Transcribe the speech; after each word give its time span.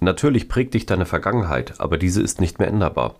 Natürlich 0.00 0.48
prägt 0.48 0.74
dich 0.74 0.86
deine 0.86 1.06
Vergangenheit, 1.06 1.80
aber 1.80 1.98
diese 1.98 2.22
ist 2.22 2.40
nicht 2.40 2.58
mehr 2.58 2.68
änderbar. 2.68 3.16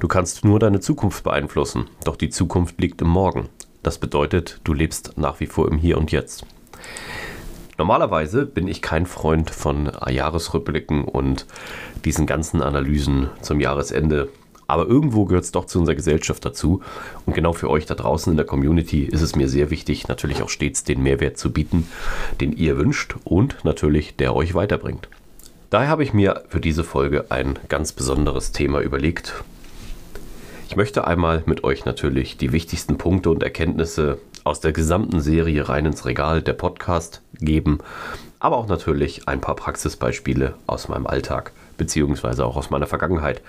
Du 0.00 0.08
kannst 0.08 0.44
nur 0.44 0.58
deine 0.58 0.80
Zukunft 0.80 1.24
beeinflussen, 1.24 1.86
doch 2.04 2.16
die 2.16 2.30
Zukunft 2.30 2.80
liegt 2.80 3.02
im 3.02 3.08
Morgen. 3.08 3.48
Das 3.82 3.98
bedeutet, 3.98 4.60
du 4.64 4.72
lebst 4.72 5.16
nach 5.16 5.40
wie 5.40 5.46
vor 5.46 5.68
im 5.68 5.78
Hier 5.78 5.98
und 5.98 6.12
Jetzt. 6.12 6.44
Normalerweise 7.78 8.44
bin 8.44 8.66
ich 8.66 8.82
kein 8.82 9.06
Freund 9.06 9.50
von 9.50 9.92
Jahresrückblicken 10.08 11.04
und 11.04 11.46
diesen 12.04 12.26
ganzen 12.26 12.60
Analysen 12.60 13.30
zum 13.40 13.60
Jahresende. 13.60 14.28
Aber 14.66 14.86
irgendwo 14.86 15.24
gehört 15.24 15.44
es 15.44 15.52
doch 15.52 15.64
zu 15.64 15.78
unserer 15.78 15.94
Gesellschaft 15.94 16.44
dazu. 16.44 16.82
Und 17.24 17.34
genau 17.34 17.52
für 17.52 17.70
euch 17.70 17.86
da 17.86 17.94
draußen 17.94 18.32
in 18.32 18.36
der 18.36 18.46
Community 18.46 19.04
ist 19.04 19.22
es 19.22 19.36
mir 19.36 19.48
sehr 19.48 19.70
wichtig, 19.70 20.08
natürlich 20.08 20.42
auch 20.42 20.50
stets 20.50 20.82
den 20.82 21.02
Mehrwert 21.02 21.38
zu 21.38 21.52
bieten, 21.52 21.88
den 22.40 22.52
ihr 22.52 22.76
wünscht 22.76 23.14
und 23.24 23.64
natürlich 23.64 24.16
der 24.16 24.34
euch 24.34 24.54
weiterbringt. 24.54 25.08
Daher 25.70 25.88
habe 25.88 26.02
ich 26.02 26.14
mir 26.14 26.44
für 26.48 26.60
diese 26.60 26.82
Folge 26.82 27.26
ein 27.30 27.58
ganz 27.68 27.92
besonderes 27.92 28.52
Thema 28.52 28.80
überlegt. 28.80 29.34
Ich 30.66 30.76
möchte 30.76 31.06
einmal 31.06 31.42
mit 31.44 31.62
euch 31.62 31.84
natürlich 31.84 32.38
die 32.38 32.52
wichtigsten 32.52 32.96
Punkte 32.96 33.28
und 33.28 33.42
Erkenntnisse 33.42 34.18
aus 34.44 34.60
der 34.60 34.72
gesamten 34.72 35.20
Serie 35.20 35.68
rein 35.68 35.84
ins 35.84 36.06
Regal 36.06 36.40
der 36.40 36.54
Podcast 36.54 37.20
geben, 37.34 37.80
aber 38.40 38.56
auch 38.56 38.66
natürlich 38.66 39.28
ein 39.28 39.42
paar 39.42 39.56
Praxisbeispiele 39.56 40.54
aus 40.66 40.88
meinem 40.88 41.06
Alltag 41.06 41.52
beziehungsweise 41.76 42.46
auch 42.46 42.56
aus 42.56 42.70
meiner 42.70 42.86
Vergangenheit. 42.86 43.42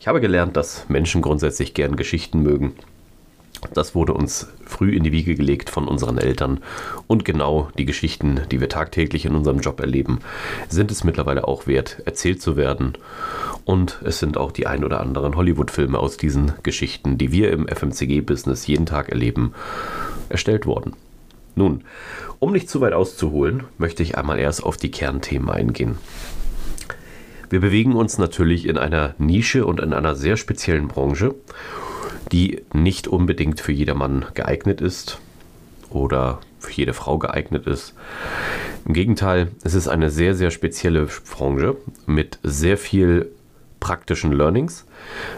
Ich 0.00 0.08
habe 0.08 0.20
gelernt, 0.20 0.56
dass 0.56 0.88
Menschen 0.88 1.22
grundsätzlich 1.22 1.74
gern 1.74 1.94
Geschichten 1.94 2.42
mögen 2.42 2.74
das 3.72 3.94
wurde 3.94 4.12
uns 4.12 4.48
früh 4.64 4.94
in 4.94 5.02
die 5.02 5.12
Wiege 5.12 5.34
gelegt 5.34 5.70
von 5.70 5.88
unseren 5.88 6.18
Eltern. 6.18 6.60
Und 7.06 7.24
genau 7.24 7.70
die 7.78 7.84
Geschichten, 7.84 8.42
die 8.50 8.60
wir 8.60 8.68
tagtäglich 8.68 9.24
in 9.24 9.34
unserem 9.34 9.60
Job 9.60 9.80
erleben, 9.80 10.20
sind 10.68 10.90
es 10.90 11.04
mittlerweile 11.04 11.48
auch 11.48 11.66
wert, 11.66 12.02
erzählt 12.04 12.42
zu 12.42 12.56
werden. 12.56 12.92
Und 13.64 14.00
es 14.04 14.18
sind 14.18 14.36
auch 14.36 14.52
die 14.52 14.66
ein 14.66 14.84
oder 14.84 15.00
anderen 15.00 15.36
Hollywood-Filme 15.36 15.98
aus 15.98 16.16
diesen 16.16 16.52
Geschichten, 16.62 17.18
die 17.18 17.32
wir 17.32 17.50
im 17.50 17.66
FMCG-Business 17.66 18.66
jeden 18.66 18.86
Tag 18.86 19.08
erleben, 19.08 19.54
erstellt 20.28 20.66
worden. 20.66 20.94
Nun, 21.54 21.84
um 22.38 22.52
nicht 22.52 22.68
zu 22.68 22.80
weit 22.80 22.92
auszuholen, 22.92 23.64
möchte 23.78 24.02
ich 24.02 24.18
einmal 24.18 24.38
erst 24.38 24.62
auf 24.62 24.76
die 24.76 24.90
Kernthemen 24.90 25.50
eingehen. 25.50 25.98
Wir 27.48 27.60
bewegen 27.60 27.94
uns 27.94 28.18
natürlich 28.18 28.66
in 28.66 28.76
einer 28.76 29.14
Nische 29.18 29.64
und 29.66 29.80
in 29.80 29.92
einer 29.92 30.14
sehr 30.14 30.36
speziellen 30.36 30.88
Branche 30.88 31.34
die 32.32 32.62
nicht 32.72 33.08
unbedingt 33.08 33.60
für 33.60 33.72
jedermann 33.72 34.26
geeignet 34.34 34.80
ist 34.80 35.20
oder 35.90 36.40
für 36.58 36.72
jede 36.72 36.92
Frau 36.92 37.18
geeignet 37.18 37.66
ist. 37.66 37.94
Im 38.84 38.94
Gegenteil, 38.94 39.48
es 39.64 39.74
ist 39.74 39.88
eine 39.88 40.10
sehr, 40.10 40.34
sehr 40.34 40.50
spezielle 40.50 41.08
Branche 41.30 41.76
mit 42.06 42.38
sehr 42.42 42.76
viel 42.76 43.30
praktischen 43.80 44.32
Learnings, 44.32 44.84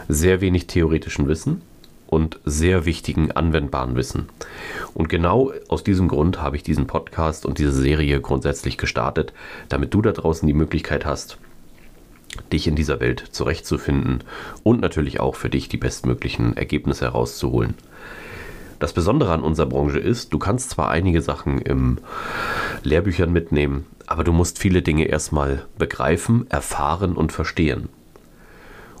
sehr 0.07 0.41
wenig 0.41 0.67
theoretischen 0.67 1.27
Wissen 1.27 1.61
und 2.07 2.39
sehr 2.45 2.85
wichtigen 2.85 3.31
anwendbaren 3.31 3.95
Wissen. 3.95 4.29
Und 4.95 5.09
genau 5.09 5.51
aus 5.67 5.83
diesem 5.83 6.07
Grund 6.07 6.41
habe 6.41 6.55
ich 6.55 6.63
diesen 6.63 6.87
Podcast 6.87 7.45
und 7.45 7.59
diese 7.59 7.71
Serie 7.71 8.19
grundsätzlich 8.21 8.77
gestartet, 8.77 9.33
damit 9.67 9.93
du 9.93 10.01
da 10.01 10.11
draußen 10.11 10.47
die 10.47 10.53
Möglichkeit 10.53 11.05
hast, 11.05 11.37
dich 12.51 12.67
in 12.67 12.75
dieser 12.75 12.99
Welt 12.99 13.23
zurechtzufinden 13.31 14.23
und 14.63 14.81
natürlich 14.81 15.19
auch 15.19 15.35
für 15.35 15.49
dich 15.49 15.69
die 15.69 15.77
bestmöglichen 15.77 16.55
Ergebnisse 16.57 17.05
herauszuholen. 17.05 17.75
Das 18.79 18.93
Besondere 18.93 19.33
an 19.33 19.41
unserer 19.41 19.65
Branche 19.65 19.99
ist, 19.99 20.33
du 20.33 20.39
kannst 20.39 20.69
zwar 20.69 20.89
einige 20.89 21.21
Sachen 21.21 21.59
im 21.59 21.97
Lehrbüchern 22.83 23.31
mitnehmen, 23.31 23.85
aber 24.07 24.23
du 24.23 24.31
musst 24.31 24.57
viele 24.57 24.81
Dinge 24.81 25.05
erstmal 25.05 25.65
begreifen, 25.77 26.49
erfahren 26.49 27.15
und 27.15 27.33
verstehen. 27.33 27.89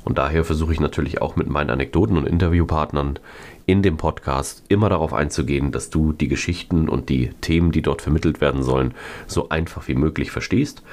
Und 0.03 0.17
daher 0.17 0.43
versuche 0.43 0.73
ich 0.73 0.79
natürlich 0.79 1.21
auch 1.21 1.35
mit 1.35 1.49
meinen 1.49 1.69
Anekdoten 1.69 2.17
und 2.17 2.27
Interviewpartnern 2.27 3.19
in 3.65 3.81
dem 3.81 3.97
Podcast 3.97 4.63
immer 4.67 4.89
darauf 4.89 5.13
einzugehen, 5.13 5.71
dass 5.71 5.89
du 5.89 6.13
die 6.13 6.27
Geschichten 6.27 6.89
und 6.89 7.09
die 7.09 7.29
Themen, 7.41 7.71
die 7.71 7.81
dort 7.81 8.01
vermittelt 8.01 8.41
werden 8.41 8.63
sollen, 8.63 8.93
so 9.27 9.49
einfach 9.49 9.87
wie 9.87 9.95
möglich 9.95 10.31
verstehst, 10.31 10.83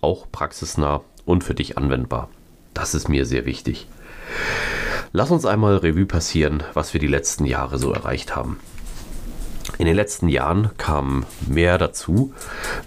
auch 0.00 0.26
praxisnah 0.30 1.02
und 1.26 1.44
für 1.44 1.54
dich 1.54 1.76
anwendbar. 1.76 2.30
Das 2.72 2.94
ist 2.94 3.10
mir 3.10 3.26
sehr 3.26 3.44
wichtig. 3.44 3.86
Lass 5.12 5.30
uns 5.30 5.44
einmal 5.44 5.76
Revue 5.76 6.06
passieren, 6.06 6.62
was 6.72 6.94
wir 6.94 7.00
die 7.00 7.06
letzten 7.06 7.44
Jahre 7.44 7.78
so 7.78 7.92
erreicht 7.92 8.34
haben. 8.34 8.58
In 9.78 9.84
den 9.84 9.94
letzten 9.96 10.28
Jahren 10.28 10.70
kam 10.78 11.26
mehr 11.46 11.76
dazu. 11.76 12.32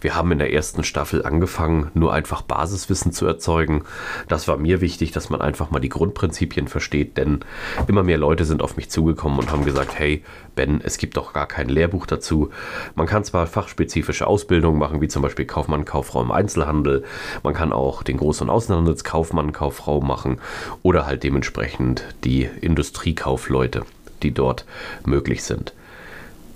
Wir 0.01 0.15
haben 0.15 0.31
in 0.31 0.39
der 0.39 0.51
ersten 0.51 0.83
Staffel 0.83 1.23
angefangen, 1.23 1.91
nur 1.93 2.13
einfach 2.13 2.41
Basiswissen 2.41 3.11
zu 3.11 3.27
erzeugen. 3.27 3.83
Das 4.27 4.47
war 4.47 4.57
mir 4.57 4.81
wichtig, 4.81 5.11
dass 5.11 5.29
man 5.29 5.39
einfach 5.39 5.69
mal 5.69 5.79
die 5.79 5.89
Grundprinzipien 5.89 6.67
versteht, 6.67 7.17
denn 7.17 7.41
immer 7.87 8.01
mehr 8.01 8.17
Leute 8.17 8.43
sind 8.43 8.63
auf 8.63 8.75
mich 8.75 8.89
zugekommen 8.89 9.37
und 9.37 9.51
haben 9.51 9.65
gesagt, 9.65 9.99
hey 9.99 10.23
Ben, 10.55 10.81
es 10.83 10.97
gibt 10.97 11.15
doch 11.15 11.31
gar 11.31 11.45
kein 11.45 11.69
Lehrbuch 11.69 12.07
dazu. 12.07 12.49
Man 12.95 13.05
kann 13.05 13.23
zwar 13.23 13.45
fachspezifische 13.45 14.25
Ausbildungen 14.25 14.79
machen, 14.79 14.99
wie 14.99 15.07
zum 15.07 15.21
Beispiel 15.21 15.45
Kaufmann, 15.45 15.85
Kauffrau 15.85 16.23
im 16.23 16.31
Einzelhandel. 16.31 17.03
Man 17.43 17.53
kann 17.53 17.71
auch 17.71 18.01
den 18.01 18.19
Groß- 18.19 18.41
und 18.41 18.49
Außenhandelskaufmann, 18.49 19.53
Kauffrau 19.53 20.01
machen 20.01 20.41
oder 20.81 21.05
halt 21.05 21.23
dementsprechend 21.23 22.03
die 22.23 22.49
Industriekaufleute, 22.61 23.83
die 24.23 24.33
dort 24.33 24.65
möglich 25.05 25.43
sind. 25.43 25.73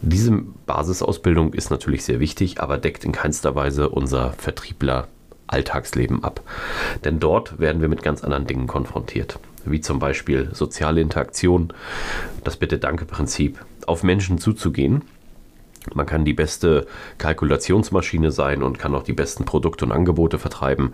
Diese 0.05 0.33
Basisausbildung 0.65 1.53
ist 1.53 1.71
natürlich 1.71 2.03
sehr 2.03 2.19
wichtig, 2.19 2.59
aber 2.59 2.77
deckt 2.77 3.05
in 3.05 3.13
keinster 3.13 3.55
Weise 3.55 3.87
unser 3.87 4.33
Vertriebler 4.33 5.07
Alltagsleben 5.47 6.25
ab. 6.25 6.41
Denn 7.05 7.21
dort 7.21 7.57
werden 7.57 7.81
wir 7.81 7.87
mit 7.87 8.03
ganz 8.03 8.21
anderen 8.21 8.45
Dingen 8.45 8.67
konfrontiert, 8.67 9.39
wie 9.63 9.79
zum 9.79 9.99
Beispiel 9.99 10.49
soziale 10.51 10.99
Interaktion, 10.99 11.71
das 12.43 12.57
Bitte-Danke-Prinzip, 12.57 13.63
auf 13.87 14.03
Menschen 14.03 14.39
zuzugehen. 14.39 15.03
Man 15.93 16.05
kann 16.05 16.25
die 16.25 16.33
beste 16.33 16.85
Kalkulationsmaschine 17.17 18.31
sein 18.31 18.61
und 18.61 18.79
kann 18.79 18.95
auch 18.95 19.03
die 19.03 19.13
besten 19.13 19.45
Produkte 19.45 19.85
und 19.85 19.93
Angebote 19.93 20.37
vertreiben. 20.37 20.93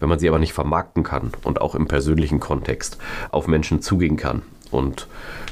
Wenn 0.00 0.10
man 0.10 0.18
sie 0.18 0.28
aber 0.28 0.38
nicht 0.38 0.52
vermarkten 0.52 1.02
kann 1.02 1.32
und 1.44 1.62
auch 1.62 1.74
im 1.74 1.88
persönlichen 1.88 2.40
Kontext 2.40 2.98
auf 3.30 3.46
Menschen 3.46 3.80
zugehen 3.80 4.18
kann 4.18 4.42
und 4.70 5.06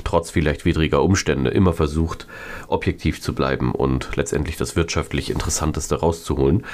trotz 0.05 0.31
vielleicht 0.31 0.65
widriger 0.65 1.03
Umstände 1.03 1.51
immer 1.51 1.73
versucht, 1.73 2.27
objektiv 2.69 3.21
zu 3.21 3.35
bleiben 3.35 3.73
und 3.73 4.17
letztendlich 4.17 4.57
das 4.57 4.77
wirtschaftlich 4.77 5.31
Interessanteste 5.31 5.97
rauszuholen, 5.97 6.65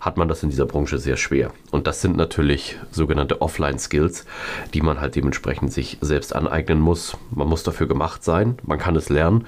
hat 0.00 0.16
man 0.16 0.28
das 0.28 0.42
in 0.42 0.50
dieser 0.50 0.66
Branche 0.66 0.98
sehr 0.98 1.16
schwer. 1.16 1.52
Und 1.70 1.86
das 1.86 2.00
sind 2.00 2.16
natürlich 2.16 2.78
sogenannte 2.90 3.40
Offline-Skills, 3.40 4.26
die 4.74 4.80
man 4.80 5.00
halt 5.00 5.16
dementsprechend 5.16 5.72
sich 5.72 5.98
selbst 6.00 6.34
aneignen 6.34 6.80
muss. 6.80 7.16
Man 7.30 7.48
muss 7.48 7.62
dafür 7.62 7.86
gemacht 7.86 8.24
sein, 8.24 8.58
man 8.62 8.78
kann 8.78 8.96
es 8.96 9.08
lernen, 9.08 9.46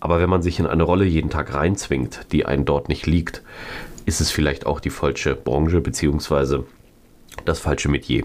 aber 0.00 0.20
wenn 0.20 0.30
man 0.30 0.42
sich 0.42 0.58
in 0.58 0.66
eine 0.66 0.82
Rolle 0.82 1.04
jeden 1.04 1.30
Tag 1.30 1.54
reinzwingt, 1.54 2.26
die 2.32 2.46
einen 2.46 2.64
dort 2.64 2.88
nicht 2.88 3.06
liegt, 3.06 3.42
ist 4.04 4.20
es 4.20 4.30
vielleicht 4.30 4.66
auch 4.66 4.80
die 4.80 4.90
falsche 4.90 5.34
Branche 5.34 5.80
bzw. 5.80 6.60
das 7.44 7.58
falsche 7.58 7.88
Metier. 7.88 8.24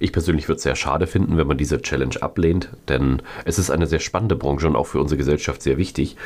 Ich 0.00 0.12
persönlich 0.12 0.48
würde 0.48 0.56
es 0.56 0.62
sehr 0.62 0.76
schade 0.76 1.06
finden, 1.06 1.36
wenn 1.36 1.46
man 1.46 1.58
diese 1.58 1.80
Challenge 1.80 2.20
ablehnt, 2.20 2.70
denn 2.88 3.22
es 3.44 3.58
ist 3.58 3.70
eine 3.70 3.86
sehr 3.86 4.00
spannende 4.00 4.36
Branche 4.36 4.66
und 4.66 4.76
auch 4.76 4.86
für 4.86 5.00
unsere 5.00 5.18
Gesellschaft 5.18 5.62
sehr 5.62 5.76
wichtig. 5.78 6.16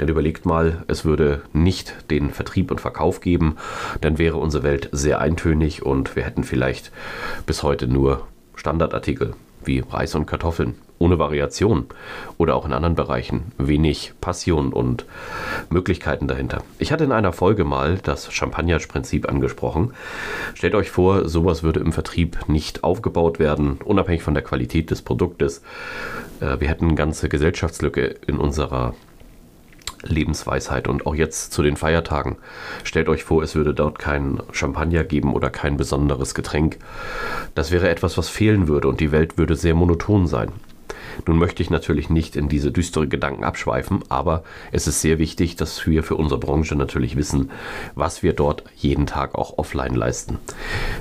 Denn 0.00 0.08
überlegt 0.08 0.46
mal, 0.46 0.84
es 0.88 1.04
würde 1.04 1.42
nicht 1.52 1.94
den 2.10 2.30
Vertrieb 2.30 2.70
und 2.70 2.80
Verkauf 2.80 3.20
geben, 3.20 3.56
dann 4.00 4.18
wäre 4.18 4.36
unsere 4.36 4.62
Welt 4.62 4.88
sehr 4.92 5.20
eintönig 5.20 5.82
und 5.82 6.16
wir 6.16 6.24
hätten 6.24 6.44
vielleicht 6.44 6.92
bis 7.46 7.62
heute 7.62 7.86
nur 7.86 8.26
Standardartikel 8.54 9.34
wie 9.66 9.80
Reis 9.80 10.14
und 10.14 10.26
Kartoffeln 10.26 10.74
ohne 10.98 11.18
Variation 11.18 11.86
oder 12.38 12.54
auch 12.54 12.64
in 12.64 12.72
anderen 12.72 12.94
Bereichen 12.94 13.52
wenig 13.58 14.12
Passion 14.20 14.72
und 14.72 15.06
Möglichkeiten 15.68 16.28
dahinter. 16.28 16.62
Ich 16.78 16.92
hatte 16.92 17.04
in 17.04 17.12
einer 17.12 17.32
Folge 17.32 17.64
mal 17.64 17.98
das 17.98 18.32
Champagner-Prinzip 18.32 19.28
angesprochen. 19.28 19.92
Stellt 20.54 20.74
euch 20.74 20.90
vor, 20.90 21.28
sowas 21.28 21.62
würde 21.62 21.80
im 21.80 21.92
Vertrieb 21.92 22.48
nicht 22.48 22.84
aufgebaut 22.84 23.38
werden, 23.38 23.78
unabhängig 23.84 24.22
von 24.22 24.34
der 24.34 24.44
Qualität 24.44 24.90
des 24.90 25.02
Produktes. 25.02 25.62
Äh, 26.40 26.60
wir 26.60 26.68
hätten 26.68 26.86
eine 26.86 26.94
ganze 26.94 27.28
Gesellschaftslücke 27.28 28.14
in 28.26 28.38
unserer 28.38 28.94
Lebensweisheit 30.04 30.88
und 30.88 31.06
auch 31.06 31.14
jetzt 31.14 31.52
zu 31.52 31.62
den 31.62 31.76
Feiertagen. 31.76 32.36
Stellt 32.82 33.08
euch 33.08 33.24
vor, 33.24 33.42
es 33.42 33.54
würde 33.54 33.74
dort 33.74 33.98
kein 33.98 34.42
Champagner 34.52 35.04
geben 35.04 35.32
oder 35.32 35.50
kein 35.50 35.76
besonderes 35.76 36.34
Getränk. 36.34 36.78
Das 37.54 37.70
wäre 37.70 37.88
etwas, 37.88 38.16
was 38.18 38.28
fehlen 38.28 38.68
würde 38.68 38.88
und 38.88 39.00
die 39.00 39.12
Welt 39.12 39.38
würde 39.38 39.56
sehr 39.56 39.74
monoton 39.74 40.26
sein. 40.26 40.52
Nun 41.26 41.38
möchte 41.38 41.62
ich 41.62 41.70
natürlich 41.70 42.10
nicht 42.10 42.36
in 42.36 42.48
diese 42.48 42.72
düstere 42.72 43.08
Gedanken 43.08 43.44
abschweifen, 43.44 44.00
aber 44.08 44.42
es 44.72 44.86
ist 44.86 45.00
sehr 45.00 45.18
wichtig, 45.18 45.56
dass 45.56 45.86
wir 45.86 46.02
für 46.02 46.16
unsere 46.16 46.40
Branche 46.40 46.76
natürlich 46.76 47.16
wissen, 47.16 47.50
was 47.94 48.22
wir 48.22 48.32
dort 48.32 48.64
jeden 48.76 49.06
Tag 49.06 49.34
auch 49.34 49.58
offline 49.58 49.94
leisten. 49.94 50.38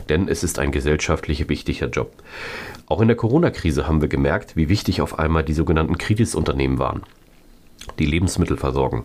Denn 0.09 0.27
es 0.27 0.43
ist 0.43 0.59
ein 0.59 0.71
gesellschaftlich 0.71 1.49
wichtiger 1.49 1.87
Job. 1.87 2.11
Auch 2.87 3.01
in 3.01 3.07
der 3.07 3.17
Corona-Krise 3.17 3.87
haben 3.87 4.01
wir 4.01 4.09
gemerkt, 4.09 4.55
wie 4.55 4.69
wichtig 4.69 5.01
auf 5.01 5.17
einmal 5.17 5.43
die 5.43 5.53
sogenannten 5.53 5.97
Kreditunternehmen 5.97 6.79
waren 6.79 7.03
die 7.99 8.05
Lebensmittelversorgung, 8.05 9.03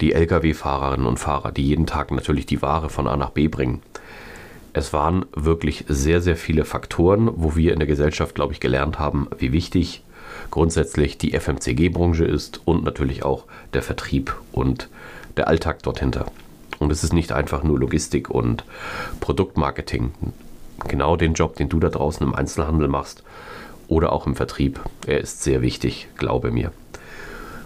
die 0.00 0.12
Lkw-Fahrerinnen 0.12 1.06
und 1.06 1.18
Fahrer, 1.18 1.52
die 1.52 1.66
jeden 1.66 1.86
Tag 1.86 2.10
natürlich 2.10 2.46
die 2.46 2.62
Ware 2.62 2.88
von 2.88 3.06
A 3.06 3.16
nach 3.16 3.30
B 3.30 3.48
bringen. 3.48 3.82
Es 4.74 4.92
waren 4.92 5.26
wirklich 5.34 5.84
sehr, 5.88 6.20
sehr 6.20 6.36
viele 6.36 6.64
Faktoren, 6.64 7.30
wo 7.34 7.56
wir 7.56 7.72
in 7.72 7.78
der 7.78 7.88
Gesellschaft, 7.88 8.34
glaube 8.34 8.52
ich, 8.52 8.60
gelernt 8.60 8.98
haben, 8.98 9.28
wie 9.38 9.52
wichtig 9.52 10.02
grundsätzlich 10.50 11.18
die 11.18 11.38
FMCG-Branche 11.38 12.24
ist 12.24 12.60
und 12.64 12.84
natürlich 12.84 13.22
auch 13.22 13.44
der 13.74 13.82
Vertrieb 13.82 14.34
und 14.52 14.88
der 15.36 15.48
Alltag 15.48 15.82
dort 15.82 16.00
hinter. 16.00 16.26
Und 16.78 16.90
es 16.90 17.04
ist 17.04 17.12
nicht 17.12 17.32
einfach 17.32 17.62
nur 17.62 17.78
Logistik 17.78 18.30
und 18.30 18.64
Produktmarketing. 19.20 20.12
Genau 20.88 21.16
den 21.16 21.34
Job, 21.34 21.56
den 21.56 21.68
du 21.68 21.78
da 21.78 21.90
draußen 21.90 22.26
im 22.26 22.34
Einzelhandel 22.34 22.88
machst 22.88 23.22
oder 23.88 24.12
auch 24.12 24.26
im 24.26 24.34
Vertrieb, 24.34 24.80
er 25.06 25.20
ist 25.20 25.42
sehr 25.42 25.62
wichtig, 25.62 26.08
glaube 26.16 26.50
mir. 26.50 26.72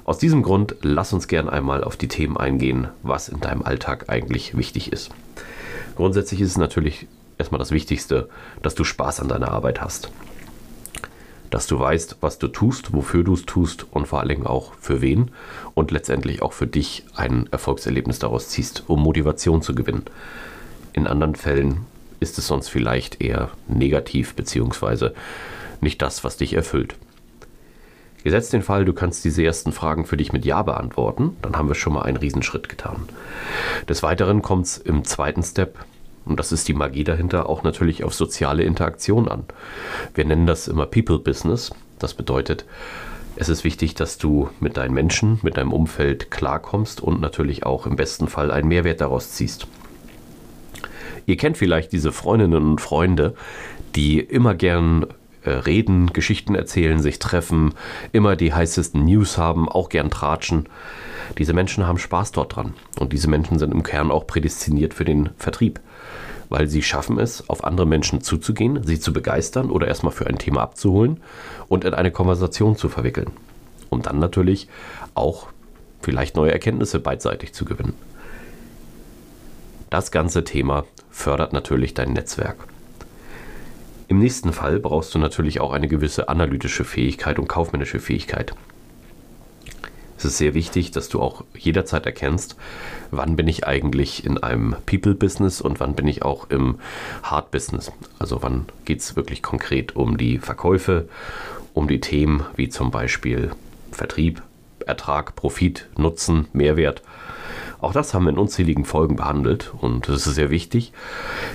Aus 0.07 0.19
diesem 0.19 0.45
Grund 0.45 0.77
lass 0.83 1.13
uns 1.13 1.27
gern 1.27 1.49
einmal 1.49 1.83
auf 1.83 1.97
die 1.97 2.07
Themen 2.07 2.37
eingehen, 2.37 2.87
was 3.03 3.29
in 3.29 3.41
deinem 3.41 3.63
Alltag 3.63 4.05
eigentlich 4.09 4.57
wichtig 4.57 4.93
ist. 4.93 5.11
Grundsätzlich 5.97 6.41
ist 6.41 6.51
es 6.51 6.57
natürlich 6.57 7.09
erstmal 7.39 7.59
das 7.59 7.73
Wichtigste, 7.73 8.29
dass 8.63 8.77
du 8.77 8.85
Spaß 8.85 9.19
an 9.19 9.27
deiner 9.27 9.51
Arbeit 9.51 9.81
hast. 9.81 10.13
Dass 11.51 11.67
du 11.67 11.81
weißt, 11.81 12.19
was 12.21 12.39
du 12.39 12.47
tust, 12.47 12.93
wofür 12.93 13.25
du 13.25 13.35
es 13.35 13.47
tust 13.47 13.85
und 13.91 14.07
vor 14.07 14.21
allen 14.21 14.29
Dingen 14.29 14.47
auch 14.47 14.75
für 14.81 15.03
wen 15.03 15.33
und 15.75 15.91
letztendlich 15.91 16.41
auch 16.41 16.53
für 16.53 16.69
dich 16.69 17.05
ein 17.17 17.49
Erfolgserlebnis 17.51 18.21
daraus 18.21 18.49
ziehst, 18.49 18.85
um 18.87 19.03
Motivation 19.03 19.61
zu 19.61 19.75
gewinnen. 19.75 20.05
In 20.93 21.09
anderen 21.09 21.35
Fällen 21.35 21.85
ist 22.21 22.39
es 22.39 22.47
sonst 22.47 22.69
vielleicht 22.69 23.21
eher 23.21 23.51
negativ 23.67 24.37
bzw. 24.37 25.11
nicht 25.81 26.01
das, 26.01 26.23
was 26.23 26.37
dich 26.37 26.53
erfüllt. 26.53 26.95
Gesetzt 28.27 28.53
den 28.53 28.63
Fall, 28.63 28.85
du 28.85 28.93
kannst 28.93 29.25
diese 29.25 29.45
ersten 29.45 29.71
Fragen 29.71 30.05
für 30.05 30.17
dich 30.17 30.33
mit 30.33 30.45
Ja 30.45 30.61
beantworten, 30.63 31.37
dann 31.43 31.57
haben 31.57 31.69
wir 31.69 31.77
schon 31.77 31.93
mal 31.93 32.03
einen 32.03 32.17
Riesenschritt 32.17 32.69
getan. 32.69 33.09
Des 33.89 34.03
Weiteren 34.03 34.43
kommt 34.43 34.67
es 34.67 34.79
im 34.79 35.05
zweiten 35.05 35.45
Step, 35.45 35.79
und 36.25 36.41
das 36.41 36.51
ist 36.51 36.67
die 36.67 36.75
Magie 36.75 37.05
dahinter, 37.05 37.49
auch 37.49 37.63
natürlich 37.63 38.03
auf 38.03 38.15
soziale 38.15 38.65
Interaktion 38.65 39.29
an. 39.29 39.45
Wir 40.13 40.25
nennen 40.25 40.49
das 40.49 40.67
immer 40.67 40.87
People 40.87 41.21
Business. 41.21 41.71
Das 42.01 42.15
bedeutet, 42.15 42.65
es 43.37 43.49
ist 43.49 43.63
wichtig, 43.63 43.95
dass 43.95 44.19
du 44.19 44.51
mit 44.59 44.77
deinen 44.77 44.95
Menschen, 44.95 45.39
mit 45.43 45.57
deinem 45.57 45.73
Umfeld 45.73 46.33
klarkommst 46.33 47.01
und 47.01 47.21
natürlich 47.21 47.65
auch 47.65 47.87
im 47.87 47.95
besten 47.95 48.27
Fall 48.27 48.51
einen 48.51 48.67
Mehrwert 48.67 49.03
daraus 49.03 49.31
ziehst. 49.35 49.69
Ihr 51.27 51.37
kennt 51.37 51.59
vielleicht 51.59 51.93
diese 51.93 52.11
Freundinnen 52.11 52.71
und 52.71 52.81
Freunde, 52.81 53.37
die 53.95 54.19
immer 54.19 54.57
gern 54.57 55.07
reden, 55.51 56.13
Geschichten 56.13 56.55
erzählen, 56.55 57.01
sich 57.01 57.19
treffen, 57.19 57.75
immer 58.13 58.37
die 58.37 58.53
heißesten 58.53 59.05
News 59.05 59.39
haben, 59.39 59.69
auch 59.69 59.89
gern 59.89 60.11
tratschen. 60.11 60.69
Diese 61.39 61.53
Menschen 61.53 61.87
haben 61.87 61.99
Spaß 61.99 62.33
dort 62.33 62.57
dran. 62.57 62.75
Und 62.99 63.13
diese 63.13 63.29
Menschen 63.29 63.59
sind 63.59 63.73
im 63.73 63.83
Kern 63.83 64.11
auch 64.11 64.27
prädestiniert 64.27 64.95
für 64.95 65.05
den 65.05 65.31
Vertrieb. 65.37 65.81
Weil 66.49 66.69
sie 66.69 66.83
schaffen 66.83 67.19
es, 67.19 67.49
auf 67.49 67.65
andere 67.65 67.87
Menschen 67.87 68.21
zuzugehen, 68.21 68.83
sie 68.85 69.01
zu 69.01 69.13
begeistern 69.13 69.71
oder 69.71 69.89
erstmal 69.89 70.13
für 70.13 70.27
ein 70.27 70.39
Thema 70.39 70.63
abzuholen 70.63 71.21
und 71.69 71.85
in 71.85 71.95
eine 71.95 72.13
Konversation 72.13 72.77
zu 72.77 72.89
verwickeln. 72.89 73.33
Um 73.91 74.03
dann 74.03 74.19
natürlich 74.19 74.69
auch 75.15 75.49
vielleicht 76.01 76.37
neue 76.37 76.53
Erkenntnisse 76.53 77.01
beidseitig 77.01 77.53
zu 77.53 77.65
gewinnen. 77.65 77.95
Das 79.91 80.11
ganze 80.11 80.45
Thema 80.45 80.85
fördert 81.11 81.53
natürlich 81.53 81.95
dein 81.95 82.13
Netzwerk. 82.13 82.69
Im 84.09 84.19
nächsten 84.21 84.53
Fall 84.53 84.79
brauchst 84.79 85.15
du 85.15 85.19
natürlich 85.19 85.61
auch 85.61 85.73
eine 85.73 85.89
gewisse 85.89 86.29
analytische 86.29 86.85
Fähigkeit 86.85 87.39
und 87.39 87.49
kaufmännische 87.49 87.99
Fähigkeit. 87.99 88.55
Es 90.17 90.25
ist 90.25 90.39
sehr 90.39 90.55
wichtig, 90.55 90.93
dass 90.93 91.09
du 91.09 91.21
auch 91.21 91.45
jederzeit 91.55 92.07
erkennst, 92.07 92.57
wann 93.11 93.37
bin 93.37 93.49
ich 93.49 93.67
eigentlich 93.67 94.25
in 94.25 94.39
einem 94.39 94.77
People-Business 94.87 95.61
und 95.61 95.81
wann 95.81 95.95
bin 95.95 96.09
ich 96.09 96.23
auch 96.23 96.49
im 96.51 96.79
Hard-Business. 97.23 97.93
Also 98.19 98.43
wann 98.43 98.67
geht 98.85 99.01
es 99.01 99.17
wirklich 99.17 99.43
konkret 99.43 99.95
um 99.95 100.17
die 100.17 100.39
Verkäufe, 100.39 101.09
um 101.75 101.89
die 101.89 102.01
Themen 102.01 102.47
wie 102.55 102.69
zum 102.69 102.91
Beispiel 102.91 103.51
Vertrieb, 103.91 104.41
Ertrag, 104.87 105.37
Profit, 105.37 105.89
Nutzen, 105.99 106.47
Mehrwert. 106.53 107.03
Auch 107.81 107.93
das 107.93 108.15
haben 108.15 108.25
wir 108.25 108.31
in 108.31 108.39
unzähligen 108.39 108.85
Folgen 108.85 109.17
behandelt 109.17 109.73
und 109.79 110.09
das 110.09 110.27
ist 110.27 110.35
sehr 110.37 110.51
wichtig. 110.51 110.93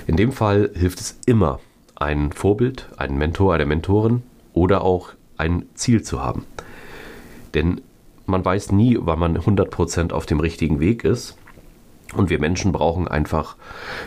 In 0.06 0.16
dem 0.16 0.30
Fall 0.30 0.70
hilft 0.74 1.00
es 1.00 1.18
immer, 1.26 1.58
ein 2.02 2.32
Vorbild, 2.32 2.88
einen 2.96 3.16
Mentor, 3.16 3.54
eine 3.54 3.64
Mentorin 3.64 4.22
oder 4.52 4.82
auch 4.82 5.10
ein 5.36 5.66
Ziel 5.74 6.02
zu 6.02 6.22
haben. 6.22 6.44
Denn 7.54 7.80
man 8.26 8.44
weiß 8.44 8.72
nie, 8.72 8.98
wann 9.00 9.18
man 9.18 9.38
100% 9.38 10.12
auf 10.12 10.26
dem 10.26 10.40
richtigen 10.40 10.80
Weg 10.80 11.04
ist. 11.04 11.36
Und 12.14 12.28
wir 12.28 12.38
Menschen 12.38 12.72
brauchen 12.72 13.08
einfach, 13.08 13.56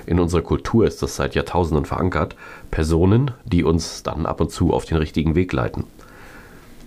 in 0.05 0.19
unserer 0.19 0.43
Kultur 0.43 0.85
ist 0.85 1.01
das 1.01 1.15
seit 1.15 1.33
Jahrtausenden 1.33 1.85
verankert, 1.85 2.35
Personen, 2.69 3.31
die 3.45 3.63
uns 3.63 4.03
dann 4.03 4.27
ab 4.27 4.41
und 4.41 4.51
zu 4.51 4.73
auf 4.73 4.85
den 4.85 4.97
richtigen 4.97 5.33
Weg 5.33 5.51
leiten. 5.53 5.85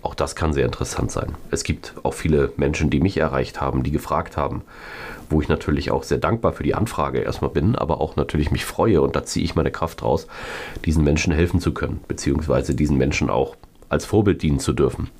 Auch 0.02 0.14
das 0.14 0.36
kann 0.36 0.52
sehr 0.52 0.64
interessant 0.64 1.10
sein. 1.10 1.34
Es 1.50 1.64
gibt 1.64 1.94
auch 2.02 2.14
viele 2.14 2.52
Menschen, 2.56 2.90
die 2.90 3.00
mich 3.00 3.16
erreicht 3.16 3.60
haben, 3.60 3.82
die 3.82 3.90
gefragt 3.90 4.36
haben, 4.36 4.62
wo 5.30 5.40
ich 5.40 5.48
natürlich 5.48 5.90
auch 5.90 6.04
sehr 6.04 6.18
dankbar 6.18 6.52
für 6.52 6.62
die 6.62 6.74
Anfrage 6.74 7.20
erstmal 7.20 7.50
bin, 7.50 7.74
aber 7.74 8.00
auch 8.00 8.16
natürlich 8.16 8.50
mich 8.50 8.64
freue 8.64 9.02
und 9.02 9.16
da 9.16 9.24
ziehe 9.24 9.44
ich 9.44 9.54
meine 9.54 9.70
Kraft 9.70 10.02
raus, 10.02 10.26
diesen 10.84 11.04
Menschen 11.04 11.32
helfen 11.32 11.60
zu 11.60 11.72
können, 11.72 12.00
beziehungsweise 12.08 12.74
diesen 12.74 12.96
Menschen 12.96 13.28
auch 13.28 13.56
als 13.88 14.04
Vorbild 14.04 14.42
dienen 14.42 14.60
zu 14.60 14.72
dürfen. 14.72 15.10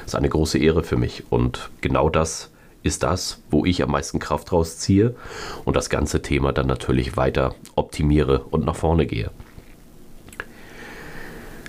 Das 0.00 0.08
ist 0.08 0.14
eine 0.14 0.28
große 0.28 0.58
Ehre 0.58 0.82
für 0.82 0.96
mich 0.96 1.24
und 1.30 1.70
genau 1.80 2.08
das 2.08 2.50
ist 2.82 3.02
das, 3.02 3.40
wo 3.50 3.64
ich 3.64 3.82
am 3.82 3.90
meisten 3.90 4.18
Kraft 4.18 4.52
rausziehe 4.52 5.14
und 5.64 5.76
das 5.76 5.90
ganze 5.90 6.22
Thema 6.22 6.52
dann 6.52 6.66
natürlich 6.66 7.16
weiter 7.16 7.54
optimiere 7.76 8.40
und 8.50 8.64
nach 8.64 8.74
vorne 8.74 9.06
gehe. 9.06 9.30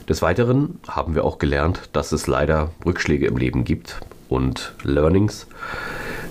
Des 0.09 0.21
Weiteren 0.21 0.79
haben 0.85 1.15
wir 1.15 1.24
auch 1.24 1.38
gelernt, 1.38 1.89
dass 1.93 2.12
es 2.12 2.27
leider 2.27 2.72
Rückschläge 2.86 3.25
im 3.25 3.38
Leben 3.38 3.63
gibt 3.63 4.01
und 4.27 4.74
Learnings. 4.83 5.48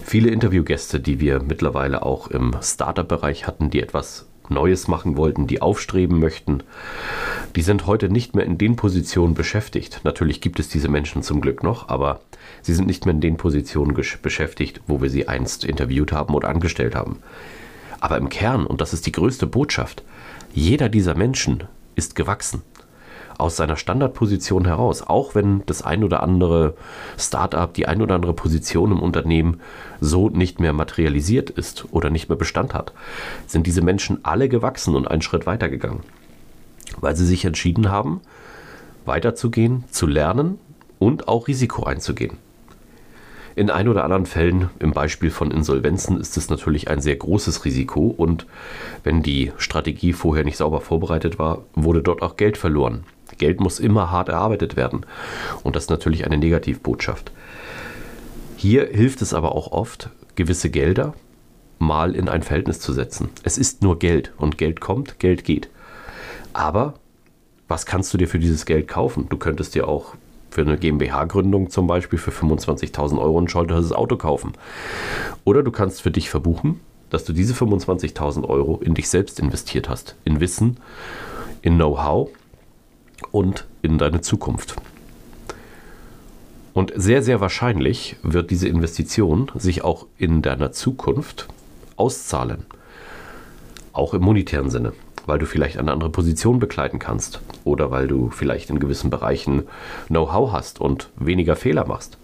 Viele 0.05 0.29
Interviewgäste, 0.29 1.00
die 1.00 1.21
wir 1.21 1.43
mittlerweile 1.43 2.02
auch 2.02 2.26
im 2.26 2.55
Startup-Bereich 2.61 3.47
hatten, 3.47 3.71
die 3.71 3.81
etwas 3.81 4.26
Neues 4.50 4.88
machen 4.88 5.17
wollten, 5.17 5.47
die 5.47 5.62
aufstreben 5.62 6.21
möchten, 6.21 6.62
die 7.57 7.62
sind 7.62 7.87
heute 7.87 8.11
nicht 8.11 8.35
mehr 8.35 8.45
in 8.45 8.59
den 8.59 8.76
Positionen 8.76 9.33
beschäftigt. 9.33 10.00
Natürlich 10.05 10.43
gibt 10.43 10.61
es 10.61 10.69
diese 10.69 10.88
Menschen 10.88 11.23
zum 11.23 11.41
Glück 11.41 11.62
noch, 11.62 11.88
aber 11.88 12.21
sie 12.61 12.75
sind 12.75 12.87
nicht 12.87 13.07
mehr 13.07 13.14
in 13.14 13.23
den 13.23 13.38
Positionen 13.38 13.95
beschäftigt, 13.95 14.83
wo 14.87 15.00
wir 15.00 15.09
sie 15.09 15.29
einst 15.29 15.64
interviewt 15.64 16.12
haben 16.12 16.35
oder 16.35 16.50
angestellt 16.50 16.95
haben. 16.95 17.21
Aber 18.00 18.19
im 18.19 18.29
Kern, 18.29 18.67
und 18.67 18.83
das 18.83 18.93
ist 18.93 19.07
die 19.07 19.12
größte 19.12 19.47
Botschaft, 19.47 20.02
jeder 20.52 20.91
dieser 20.91 21.14
Menschen 21.14 21.64
ist 21.95 22.14
gewachsen 22.14 22.62
aus 23.43 23.57
seiner 23.57 23.77
Standardposition 23.77 24.65
heraus, 24.65 25.03
auch 25.03 25.35
wenn 25.35 25.63
das 25.67 25.83
ein 25.83 26.05
oder 26.05 26.23
andere 26.23 26.75
Startup, 27.19 27.75
die 27.75 27.87
ein 27.87 28.01
oder 28.01 28.15
andere 28.15 28.35
Position 28.35 28.93
im 28.93 29.01
Unternehmen 29.01 29.61
so 30.01 30.29
nicht 30.29 30.61
mehr 30.61 30.73
materialisiert 30.73 31.51
ist 31.51 31.87
oder 31.91 32.09
nicht 32.09 32.29
mehr 32.29 32.39
Bestand 32.39 32.73
hat, 32.73 32.93
sind 33.47 33.67
diese 33.67 33.83
Menschen 33.83 34.25
alle 34.25 34.49
gewachsen 34.49 34.95
und 34.95 35.09
einen 35.09 35.23
Schritt 35.23 35.45
weitergegangen, 35.45 36.01
weil 37.01 37.17
sie 37.17 37.27
sich 37.27 37.45
entschieden 37.45 37.91
haben, 37.91 38.21
weiterzugehen, 39.05 39.85
zu 39.91 40.07
lernen 40.07 40.59
und 41.01 41.27
auch 41.27 41.49
Risiko 41.49 41.83
einzugehen. 41.85 42.39
In 43.55 43.71
ein 43.71 43.89
oder 43.89 44.05
anderen 44.05 44.25
Fällen, 44.25 44.71
im 44.79 44.93
Beispiel 44.93 45.31
von 45.31 45.51
Insolvenzen, 45.51 46.19
ist 46.19 46.37
es 46.37 46.49
natürlich 46.49 46.89
ein 46.89 47.01
sehr 47.01 47.17
großes 47.17 47.65
Risiko 47.65 48.07
und 48.07 48.47
wenn 49.05 49.23
die 49.23 49.53
Strategie 49.59 50.15
vorher 50.15 50.45
nicht 50.45 50.57
sauber 50.57 50.81
vorbereitet 50.81 51.39
war, 51.39 51.65
wurde 51.75 52.03
dort 52.03 52.23
auch 52.23 52.37
Geld 52.37 52.57
verloren. 52.57 53.05
Geld 53.39 53.61
muss 53.61 53.81
immer 53.81 54.11
hart 54.11 54.29
erarbeitet 54.29 54.77
werden. 54.77 55.07
Und 55.62 55.77
das 55.77 55.85
ist 55.85 55.91
natürlich 55.91 56.25
eine 56.25 56.39
Negativbotschaft. 56.39 57.33
Hier 58.57 58.87
hilft 58.87 59.23
es 59.23 59.35
aber 59.35 59.55
auch 59.55 59.73
oft, 59.73 60.11
gewisse 60.37 60.71
Gelder 60.71 61.15
mal 61.79 62.15
in 62.15 62.29
ein 62.29 62.43
Verhältnis 62.43 62.81
zu 62.81 62.93
setzen. 62.93 63.31
Es 63.43 63.59
ist 63.59 63.83
nur 63.83 63.99
Geld 63.99 64.33
und 64.37 64.57
Geld 64.57 64.81
kommt, 64.81 65.19
Geld 65.19 65.45
geht. 65.45 65.69
Aber 66.53 66.95
was 67.69 67.87
kannst 67.87 68.12
du 68.15 68.19
dir 68.19 68.29
für 68.29 68.39
dieses 68.39 68.67
Geld 68.67 68.87
kaufen? 68.87 69.27
Du 69.29 69.37
könntest 69.37 69.75
dir 69.75 69.89
auch 69.89 70.15
für 70.51 70.61
eine 70.61 70.77
GmbH-Gründung 70.77 71.71
zum 71.71 71.87
Beispiel 71.87 72.19
für 72.19 72.31
25.000 72.31 73.19
Euro 73.19 73.41
ein 73.41 73.47
teures 73.47 73.93
Auto 73.93 74.17
kaufen. 74.17 74.53
Oder 75.45 75.62
du 75.62 75.71
kannst 75.73 76.03
für 76.03 76.11
dich 76.11 76.31
verbuchen, 76.31 76.81
dass 77.11 77.25
du 77.25 77.33
diese 77.33 77.55
25.000 77.55 78.49
Euro 78.49 78.79
in 78.83 78.95
dich 78.95 79.09
selbst 79.09 79.41
investiert 79.41 79.89
hast. 79.89 80.17
In 80.25 80.41
Wissen, 80.41 80.77
in 81.62 81.77
Know-how 81.77 82.31
und 83.31 83.67
in 83.83 83.99
deine 83.99 84.21
Zukunft. 84.21 84.76
Und 86.75 86.93
sehr, 86.97 87.23
sehr 87.23 87.41
wahrscheinlich 87.41 88.17
wird 88.23 88.50
diese 88.50 88.69
Investition 88.69 89.50
sich 89.55 89.85
auch 89.85 90.07
in 90.17 90.43
deiner 90.43 90.73
Zukunft 90.73 91.49
auszahlen. 91.97 92.64
Auch 93.93 94.14
im 94.14 94.23
monetären 94.23 94.71
Sinne, 94.71 94.95
weil 95.26 95.38
du 95.38 95.45
vielleicht 95.45 95.76
eine 95.76 95.93
andere 95.93 96.09
Position 96.09 96.59
bekleiden 96.59 96.99
kannst 96.99 97.41
oder 97.64 97.91
weil 97.91 98.09
du 98.09 98.31
vielleicht 98.31 98.71
in 98.71 98.79
gewissen 98.79 99.11
Bereichen 99.11 99.64
Know-how 100.09 100.52
hast 100.52 100.81
und 100.81 101.11
weniger 101.17 101.57
Fehler 101.57 101.87
machst. 101.87 102.17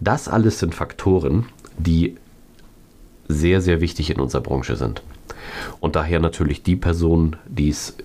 Das 0.00 0.28
alles 0.28 0.58
sind 0.58 0.74
Faktoren, 0.74 1.46
die 1.78 2.16
sehr, 3.28 3.60
sehr 3.60 3.80
wichtig 3.80 4.10
in 4.10 4.18
unserer 4.18 4.42
Branche 4.42 4.74
sind. 4.74 5.02
Und 5.78 5.94
daher 5.94 6.18
natürlich 6.18 6.62
die 6.62 6.76
Personen, 6.76 7.36
die 7.46 7.68
es 7.68 7.96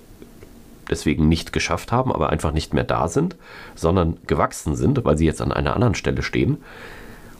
deswegen 0.89 1.27
nicht 1.27 1.53
geschafft 1.53 1.91
haben, 1.91 2.11
aber 2.11 2.29
einfach 2.29 2.51
nicht 2.51 2.73
mehr 2.73 2.83
da 2.83 3.07
sind, 3.07 3.35
sondern 3.75 4.17
gewachsen 4.27 4.75
sind, 4.75 5.03
weil 5.05 5.17
sie 5.17 5.25
jetzt 5.25 5.41
an 5.41 5.51
einer 5.51 5.73
anderen 5.75 5.95
Stelle 5.95 6.21
stehen, 6.21 6.57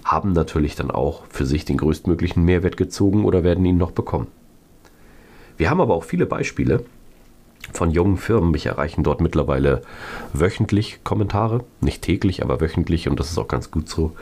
haben 0.04 0.34
natürlich 0.34 0.76
dann 0.76 0.92
auch 0.92 1.24
für 1.30 1.46
sich 1.46 1.66
den 1.66 1.78
größtmöglichen 1.78 2.44
Mehrwert 2.44 2.78
gezogen 2.78 3.26
oder 3.26 3.44
werden 3.44 3.66
ihn 3.66 3.78
noch 3.78 3.92
bekommen. 3.92 4.28
Wir 5.58 5.70
haben 5.70 5.82
aber 5.82 5.96
auch 5.96 6.04
viele 6.04 6.26
Beispiele 6.26 6.86
von 7.74 7.92
jungen 7.92 8.18
Firmen. 8.18 8.52
Mich 8.52 8.66
erreichen 8.66 9.04
dort 9.04 9.22
mittlerweile 9.22 9.82
wöchentlich 10.34 11.00
Kommentare, 11.04 11.64
nicht 11.82 12.02
täglich, 12.02 12.44
aber 12.44 12.62
wöchentlich 12.62 13.10
und 13.10 13.20
das 13.20 13.32
ist 13.32 13.38
auch 13.38 13.48
ganz 13.48 13.72
gut 13.72 13.90
so, 13.90 14.16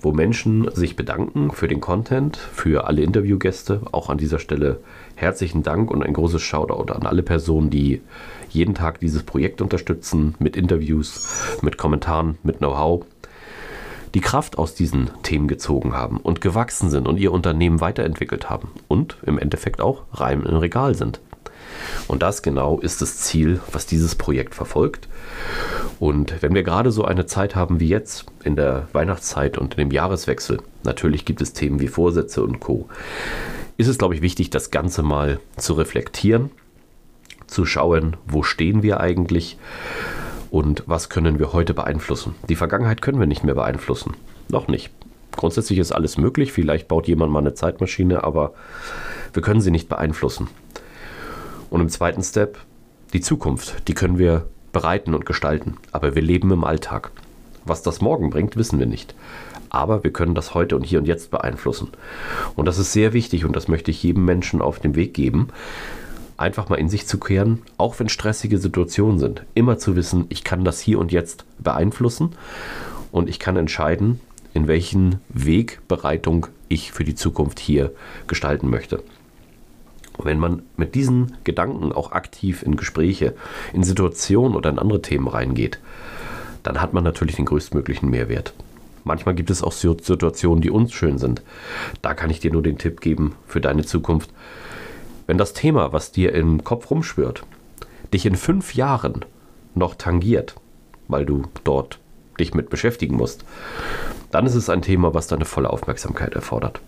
wo 0.00 0.12
Menschen 0.12 0.70
sich 0.74 0.96
bedanken 0.96 1.50
für 1.50 1.68
den 1.68 1.80
Content, 1.80 2.36
für 2.36 2.86
alle 2.86 3.02
Interviewgäste. 3.02 3.82
Auch 3.92 4.10
an 4.10 4.18
dieser 4.18 4.38
Stelle 4.38 4.80
herzlichen 5.14 5.62
Dank 5.62 5.90
und 5.90 6.02
ein 6.02 6.14
großes 6.14 6.42
Shoutout 6.42 6.92
an 6.92 7.06
alle 7.06 7.22
Personen, 7.22 7.70
die 7.70 8.00
jeden 8.48 8.74
Tag 8.74 9.00
dieses 9.00 9.22
Projekt 9.22 9.60
unterstützen 9.62 10.34
mit 10.38 10.56
Interviews, 10.56 11.58
mit 11.62 11.76
Kommentaren, 11.76 12.38
mit 12.42 12.58
Know-how, 12.58 13.04
die 14.14 14.20
Kraft 14.20 14.58
aus 14.58 14.74
diesen 14.74 15.10
Themen 15.22 15.46
gezogen 15.46 15.94
haben 15.94 16.16
und 16.16 16.40
gewachsen 16.40 16.90
sind 16.90 17.06
und 17.06 17.18
ihr 17.18 17.30
Unternehmen 17.30 17.80
weiterentwickelt 17.80 18.50
haben 18.50 18.70
und 18.88 19.16
im 19.24 19.38
Endeffekt 19.38 19.80
auch 19.80 20.02
rein 20.12 20.42
im 20.42 20.56
Regal 20.56 20.96
sind. 20.96 21.20
Und 22.08 22.22
das 22.22 22.42
genau 22.42 22.80
ist 22.80 23.02
das 23.02 23.18
Ziel, 23.18 23.60
was 23.72 23.86
dieses 23.86 24.14
Projekt 24.14 24.54
verfolgt. 24.54 25.08
Und 25.98 26.42
wenn 26.42 26.54
wir 26.54 26.62
gerade 26.62 26.90
so 26.90 27.04
eine 27.04 27.26
Zeit 27.26 27.54
haben 27.54 27.80
wie 27.80 27.88
jetzt, 27.88 28.26
in 28.44 28.56
der 28.56 28.88
Weihnachtszeit 28.92 29.58
und 29.58 29.74
in 29.74 29.88
dem 29.88 29.90
Jahreswechsel, 29.90 30.58
natürlich 30.82 31.24
gibt 31.24 31.40
es 31.40 31.52
Themen 31.52 31.80
wie 31.80 31.88
Vorsätze 31.88 32.42
und 32.42 32.60
Co., 32.60 32.88
ist 33.76 33.88
es, 33.88 33.98
glaube 33.98 34.14
ich, 34.14 34.20
wichtig, 34.20 34.50
das 34.50 34.70
Ganze 34.70 35.02
mal 35.02 35.40
zu 35.56 35.72
reflektieren 35.72 36.50
zu 37.50 37.66
schauen, 37.66 38.16
wo 38.26 38.42
stehen 38.42 38.82
wir 38.82 39.00
eigentlich 39.00 39.58
und 40.50 40.84
was 40.86 41.08
können 41.08 41.38
wir 41.38 41.52
heute 41.52 41.74
beeinflussen. 41.74 42.34
Die 42.48 42.56
Vergangenheit 42.56 43.02
können 43.02 43.20
wir 43.20 43.26
nicht 43.26 43.44
mehr 43.44 43.54
beeinflussen. 43.54 44.14
Noch 44.48 44.68
nicht. 44.68 44.90
Grundsätzlich 45.36 45.78
ist 45.78 45.92
alles 45.92 46.16
möglich. 46.16 46.52
Vielleicht 46.52 46.88
baut 46.88 47.06
jemand 47.06 47.32
mal 47.32 47.40
eine 47.40 47.54
Zeitmaschine, 47.54 48.24
aber 48.24 48.52
wir 49.32 49.42
können 49.42 49.60
sie 49.60 49.70
nicht 49.70 49.88
beeinflussen. 49.88 50.48
Und 51.70 51.80
im 51.80 51.88
zweiten 51.88 52.22
Step 52.22 52.58
die 53.12 53.20
Zukunft. 53.20 53.88
Die 53.88 53.94
können 53.94 54.18
wir 54.18 54.46
bereiten 54.72 55.14
und 55.14 55.26
gestalten. 55.26 55.76
Aber 55.92 56.14
wir 56.14 56.22
leben 56.22 56.50
im 56.50 56.64
Alltag. 56.64 57.10
Was 57.64 57.82
das 57.82 58.00
morgen 58.00 58.30
bringt, 58.30 58.56
wissen 58.56 58.78
wir 58.78 58.86
nicht. 58.86 59.14
Aber 59.68 60.02
wir 60.02 60.12
können 60.12 60.34
das 60.34 60.54
heute 60.54 60.76
und 60.76 60.82
hier 60.82 60.98
und 60.98 61.06
jetzt 61.06 61.30
beeinflussen. 61.30 61.88
Und 62.56 62.66
das 62.66 62.78
ist 62.78 62.92
sehr 62.92 63.12
wichtig 63.12 63.44
und 63.44 63.54
das 63.54 63.68
möchte 63.68 63.90
ich 63.90 64.02
jedem 64.02 64.24
Menschen 64.24 64.60
auf 64.60 64.80
den 64.80 64.96
Weg 64.96 65.14
geben, 65.14 65.48
einfach 66.36 66.68
mal 66.68 66.76
in 66.76 66.88
sich 66.88 67.06
zu 67.06 67.20
kehren, 67.20 67.62
auch 67.76 68.00
wenn 68.00 68.08
stressige 68.08 68.58
Situationen 68.58 69.20
sind. 69.20 69.44
Immer 69.54 69.78
zu 69.78 69.94
wissen, 69.94 70.26
ich 70.28 70.42
kann 70.42 70.64
das 70.64 70.80
hier 70.80 70.98
und 70.98 71.12
jetzt 71.12 71.44
beeinflussen 71.58 72.30
und 73.12 73.28
ich 73.28 73.38
kann 73.38 73.56
entscheiden, 73.56 74.20
in 74.54 74.66
welchen 74.66 75.20
Wegbereitung 75.28 76.48
ich 76.68 76.90
für 76.90 77.04
die 77.04 77.14
Zukunft 77.14 77.60
hier 77.60 77.92
gestalten 78.26 78.68
möchte. 78.70 79.04
Und 80.20 80.26
wenn 80.26 80.38
man 80.38 80.60
mit 80.76 80.94
diesen 80.94 81.38
Gedanken 81.44 81.92
auch 81.92 82.12
aktiv 82.12 82.62
in 82.62 82.76
Gespräche, 82.76 83.34
in 83.72 83.82
Situationen 83.82 84.54
oder 84.54 84.68
in 84.68 84.78
andere 84.78 85.00
Themen 85.00 85.28
reingeht, 85.28 85.78
dann 86.62 86.82
hat 86.82 86.92
man 86.92 87.04
natürlich 87.04 87.36
den 87.36 87.46
größtmöglichen 87.46 88.10
Mehrwert. 88.10 88.52
Manchmal 89.02 89.34
gibt 89.34 89.48
es 89.48 89.62
auch 89.62 89.72
Situationen, 89.72 90.60
die 90.60 90.68
unschön 90.68 91.16
sind. 91.16 91.40
Da 92.02 92.12
kann 92.12 92.28
ich 92.28 92.38
dir 92.38 92.52
nur 92.52 92.62
den 92.62 92.76
Tipp 92.76 93.00
geben 93.00 93.34
für 93.46 93.62
deine 93.62 93.82
Zukunft. 93.82 94.28
Wenn 95.26 95.38
das 95.38 95.54
Thema, 95.54 95.94
was 95.94 96.12
dir 96.12 96.34
im 96.34 96.64
Kopf 96.64 96.90
rumschwirrt, 96.90 97.42
dich 98.12 98.26
in 98.26 98.36
fünf 98.36 98.74
Jahren 98.74 99.24
noch 99.74 99.94
tangiert, 99.94 100.54
weil 101.08 101.24
du 101.24 101.44
dort 101.64 101.98
dich 102.38 102.52
mit 102.52 102.68
beschäftigen 102.68 103.16
musst, 103.16 103.46
dann 104.30 104.44
ist 104.44 104.54
es 104.54 104.68
ein 104.68 104.82
Thema, 104.82 105.14
was 105.14 105.28
deine 105.28 105.46
volle 105.46 105.70
Aufmerksamkeit 105.70 106.34
erfordert. 106.34 106.82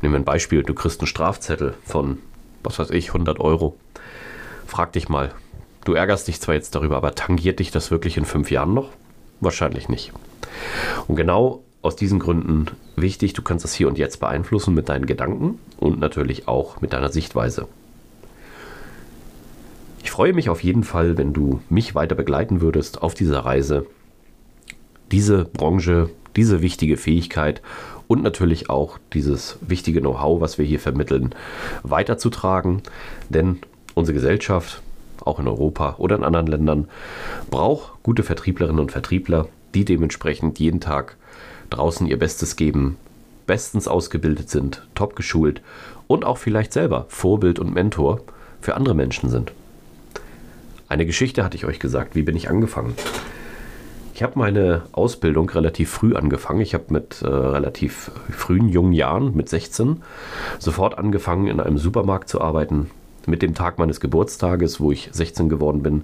Nehmen 0.00 0.14
wir 0.14 0.20
ein 0.20 0.24
Beispiel, 0.24 0.62
du 0.62 0.74
kriegst 0.74 1.00
einen 1.00 1.08
Strafzettel 1.08 1.74
von, 1.84 2.18
was 2.62 2.78
weiß 2.78 2.90
ich, 2.90 3.08
100 3.08 3.40
Euro. 3.40 3.76
Frag 4.66 4.92
dich 4.92 5.08
mal, 5.08 5.32
du 5.84 5.94
ärgerst 5.94 6.28
dich 6.28 6.40
zwar 6.40 6.54
jetzt 6.54 6.74
darüber, 6.74 6.96
aber 6.96 7.14
tangiert 7.14 7.58
dich 7.58 7.70
das 7.70 7.90
wirklich 7.90 8.16
in 8.16 8.24
fünf 8.24 8.50
Jahren 8.50 8.74
noch? 8.74 8.90
Wahrscheinlich 9.40 9.88
nicht. 9.88 10.12
Und 11.06 11.16
genau 11.16 11.62
aus 11.82 11.96
diesen 11.96 12.18
Gründen 12.18 12.66
wichtig, 12.96 13.32
du 13.32 13.42
kannst 13.42 13.64
das 13.64 13.74
hier 13.74 13.88
und 13.88 13.98
jetzt 13.98 14.20
beeinflussen 14.20 14.74
mit 14.74 14.88
deinen 14.88 15.06
Gedanken 15.06 15.58
und 15.78 15.98
natürlich 15.98 16.48
auch 16.48 16.80
mit 16.80 16.92
deiner 16.92 17.10
Sichtweise. 17.10 17.66
Ich 20.02 20.10
freue 20.10 20.32
mich 20.32 20.48
auf 20.48 20.62
jeden 20.62 20.84
Fall, 20.84 21.18
wenn 21.18 21.32
du 21.32 21.60
mich 21.68 21.94
weiter 21.94 22.14
begleiten 22.14 22.60
würdest 22.60 23.02
auf 23.02 23.14
dieser 23.14 23.40
Reise, 23.40 23.86
diese 25.10 25.44
Branche, 25.44 26.10
diese 26.36 26.62
wichtige 26.62 26.96
Fähigkeit 26.96 27.62
und 28.08 28.22
natürlich 28.22 28.70
auch 28.70 28.98
dieses 29.12 29.58
wichtige 29.60 30.00
Know-how, 30.00 30.40
was 30.40 30.58
wir 30.58 30.64
hier 30.64 30.80
vermitteln, 30.80 31.34
weiterzutragen. 31.82 32.82
Denn 33.28 33.58
unsere 33.94 34.14
Gesellschaft, 34.14 34.82
auch 35.24 35.38
in 35.38 35.46
Europa 35.46 35.96
oder 35.98 36.16
in 36.16 36.24
anderen 36.24 36.46
Ländern, 36.46 36.88
braucht 37.50 38.02
gute 38.02 38.22
Vertrieblerinnen 38.22 38.80
und 38.80 38.90
Vertriebler, 38.92 39.46
die 39.74 39.84
dementsprechend 39.84 40.58
jeden 40.58 40.80
Tag 40.80 41.16
draußen 41.70 42.06
ihr 42.06 42.18
Bestes 42.18 42.56
geben, 42.56 42.96
bestens 43.46 43.86
ausgebildet 43.86 44.48
sind, 44.48 44.86
top 44.94 45.14
geschult 45.14 45.60
und 46.06 46.24
auch 46.24 46.38
vielleicht 46.38 46.72
selber 46.72 47.04
Vorbild 47.08 47.58
und 47.58 47.74
Mentor 47.74 48.22
für 48.60 48.74
andere 48.74 48.94
Menschen 48.94 49.28
sind. 49.28 49.52
Eine 50.88 51.04
Geschichte 51.04 51.44
hatte 51.44 51.56
ich 51.56 51.66
euch 51.66 51.78
gesagt, 51.78 52.14
wie 52.14 52.22
bin 52.22 52.36
ich 52.36 52.48
angefangen? 52.48 52.94
Ich 54.18 54.24
habe 54.24 54.36
meine 54.36 54.82
Ausbildung 54.90 55.48
relativ 55.48 55.90
früh 55.90 56.16
angefangen. 56.16 56.60
Ich 56.60 56.74
habe 56.74 56.86
mit 56.88 57.22
äh, 57.22 57.28
relativ 57.28 58.10
frühen 58.32 58.68
jungen 58.68 58.92
Jahren, 58.92 59.36
mit 59.36 59.48
16, 59.48 60.02
sofort 60.58 60.98
angefangen, 60.98 61.46
in 61.46 61.60
einem 61.60 61.78
Supermarkt 61.78 62.28
zu 62.28 62.40
arbeiten. 62.40 62.90
Mit 63.26 63.42
dem 63.42 63.54
Tag 63.54 63.78
meines 63.78 64.00
Geburtstages, 64.00 64.80
wo 64.80 64.90
ich 64.90 65.08
16 65.12 65.48
geworden 65.48 65.84
bin. 65.84 66.02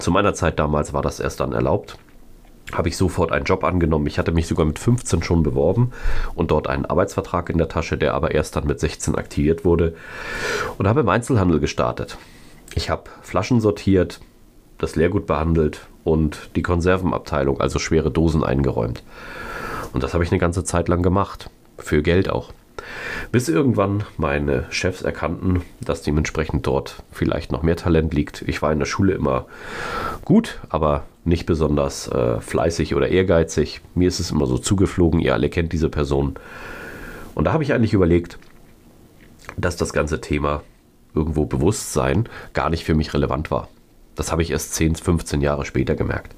Zu 0.00 0.10
meiner 0.10 0.34
Zeit 0.34 0.58
damals 0.58 0.92
war 0.92 1.02
das 1.02 1.20
erst 1.20 1.38
dann 1.38 1.52
erlaubt 1.52 1.98
habe 2.72 2.88
ich 2.88 2.96
sofort 2.96 3.30
einen 3.30 3.44
Job 3.44 3.62
angenommen. 3.62 4.08
Ich 4.08 4.18
hatte 4.18 4.32
mich 4.32 4.48
sogar 4.48 4.66
mit 4.66 4.80
15 4.80 5.22
schon 5.22 5.44
beworben 5.44 5.92
und 6.34 6.50
dort 6.50 6.66
einen 6.66 6.84
Arbeitsvertrag 6.84 7.48
in 7.48 7.58
der 7.58 7.68
Tasche, 7.68 7.96
der 7.96 8.12
aber 8.12 8.32
erst 8.32 8.56
dann 8.56 8.66
mit 8.66 8.80
16 8.80 9.14
aktiviert 9.14 9.64
wurde 9.64 9.94
und 10.76 10.88
habe 10.88 11.02
im 11.02 11.08
Einzelhandel 11.08 11.60
gestartet. 11.60 12.18
Ich 12.74 12.90
habe 12.90 13.04
Flaschen 13.22 13.60
sortiert, 13.60 14.18
das 14.78 14.96
Leergut 14.96 15.26
behandelt 15.26 15.86
und 16.06 16.50
die 16.54 16.62
Konservenabteilung, 16.62 17.60
also 17.60 17.78
schwere 17.78 18.10
Dosen 18.10 18.44
eingeräumt. 18.44 19.02
Und 19.92 20.02
das 20.02 20.14
habe 20.14 20.22
ich 20.22 20.30
eine 20.30 20.38
ganze 20.38 20.62
Zeit 20.62 20.88
lang 20.88 21.02
gemacht, 21.02 21.50
für 21.78 22.02
Geld 22.02 22.30
auch. 22.30 22.52
Bis 23.32 23.48
irgendwann 23.48 24.04
meine 24.16 24.66
Chefs 24.70 25.02
erkannten, 25.02 25.62
dass 25.80 26.02
dementsprechend 26.02 26.66
dort 26.66 27.02
vielleicht 27.10 27.50
noch 27.50 27.62
mehr 27.62 27.76
Talent 27.76 28.14
liegt. 28.14 28.42
Ich 28.42 28.62
war 28.62 28.72
in 28.72 28.78
der 28.78 28.86
Schule 28.86 29.14
immer 29.14 29.46
gut, 30.24 30.60
aber 30.68 31.04
nicht 31.24 31.44
besonders 31.44 32.06
äh, 32.08 32.40
fleißig 32.40 32.94
oder 32.94 33.08
ehrgeizig. 33.08 33.80
Mir 33.94 34.06
ist 34.06 34.20
es 34.20 34.30
immer 34.30 34.46
so 34.46 34.58
zugeflogen, 34.58 35.20
ihr 35.20 35.34
alle 35.34 35.48
kennt 35.48 35.72
diese 35.72 35.88
Person. 35.88 36.36
Und 37.34 37.44
da 37.44 37.52
habe 37.52 37.64
ich 37.64 37.72
eigentlich 37.72 37.94
überlegt, 37.94 38.38
dass 39.56 39.76
das 39.76 39.92
ganze 39.92 40.20
Thema 40.20 40.62
irgendwo 41.14 41.46
Bewusstsein 41.46 42.28
gar 42.52 42.70
nicht 42.70 42.84
für 42.84 42.94
mich 42.94 43.12
relevant 43.12 43.50
war. 43.50 43.68
Das 44.16 44.32
habe 44.32 44.42
ich 44.42 44.50
erst 44.50 44.74
10, 44.74 44.96
15 44.96 45.40
Jahre 45.40 45.64
später 45.64 45.94
gemerkt. 45.94 46.34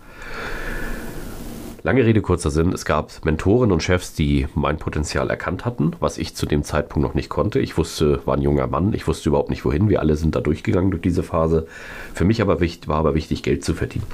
Lange 1.85 2.05
Rede, 2.05 2.21
kurzer 2.21 2.51
Sinn. 2.51 2.73
Es 2.73 2.85
gab 2.85 3.25
Mentoren 3.25 3.71
und 3.71 3.83
Chefs, 3.83 4.13
die 4.13 4.49
mein 4.55 4.79
Potenzial 4.79 5.31
erkannt 5.31 5.65
hatten, 5.65 5.93
was 6.01 6.19
ich 6.19 6.35
zu 6.35 6.45
dem 6.45 6.65
Zeitpunkt 6.65 7.07
noch 7.07 7.15
nicht 7.15 7.29
konnte. 7.29 7.61
Ich 7.61 7.79
wusste, 7.79 8.21
war 8.27 8.37
ein 8.37 8.43
junger 8.43 8.67
Mann, 8.67 8.93
ich 8.93 9.07
wusste 9.07 9.29
überhaupt 9.29 9.49
nicht 9.49 9.65
wohin. 9.65 9.89
Wir 9.89 10.01
alle 10.01 10.17
sind 10.17 10.35
da 10.35 10.41
durchgegangen 10.41 10.91
durch 10.91 11.03
diese 11.03 11.23
Phase. 11.23 11.67
Für 12.13 12.25
mich 12.25 12.43
aber 12.43 12.61
wichtig, 12.61 12.89
war 12.89 12.97
aber 12.97 13.15
wichtig, 13.15 13.45
Geld 13.45 13.65
zu 13.65 13.75
verdienen. 13.75 14.07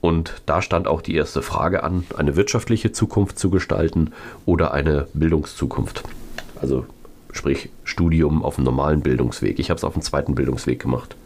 Und 0.00 0.42
da 0.46 0.62
stand 0.62 0.88
auch 0.88 1.02
die 1.02 1.14
erste 1.14 1.42
Frage 1.42 1.84
an, 1.84 2.04
eine 2.16 2.36
wirtschaftliche 2.36 2.90
Zukunft 2.90 3.38
zu 3.38 3.50
gestalten 3.50 4.12
oder 4.46 4.72
eine 4.72 5.06
Bildungszukunft. 5.12 6.02
Also 6.60 6.86
sprich 7.32 7.68
Studium 7.84 8.42
auf 8.42 8.56
einem 8.56 8.64
normalen 8.64 9.02
Bildungsweg. 9.02 9.58
Ich 9.58 9.70
habe 9.70 9.78
es 9.78 9.84
auf 9.84 9.92
dem 9.92 10.02
zweiten 10.02 10.34
Bildungsweg 10.34 10.80
gemacht. 10.80 11.16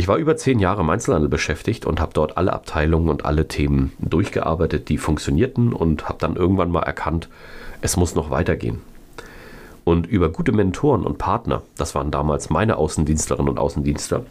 Ich 0.00 0.08
war 0.08 0.16
über 0.16 0.34
zehn 0.34 0.60
Jahre 0.60 0.80
im 0.80 0.88
Einzelhandel 0.88 1.28
beschäftigt 1.28 1.84
und 1.84 2.00
habe 2.00 2.14
dort 2.14 2.38
alle 2.38 2.54
Abteilungen 2.54 3.10
und 3.10 3.26
alle 3.26 3.48
Themen 3.48 3.92
durchgearbeitet, 3.98 4.88
die 4.88 4.96
funktionierten 4.96 5.74
und 5.74 6.08
habe 6.08 6.16
dann 6.18 6.36
irgendwann 6.36 6.70
mal 6.70 6.84
erkannt, 6.84 7.28
es 7.82 7.98
muss 7.98 8.14
noch 8.14 8.30
weitergehen. 8.30 8.80
Und 9.84 10.06
über 10.06 10.30
gute 10.30 10.52
Mentoren 10.52 11.04
und 11.04 11.18
Partner, 11.18 11.60
das 11.76 11.94
waren 11.94 12.10
damals 12.10 12.48
meine 12.48 12.78
Außendienstlerinnen 12.78 13.50
und 13.50 13.58
Außendienstler, 13.58 14.24